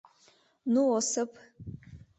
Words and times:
Ну, 0.73 0.87
Осып! 0.95 1.39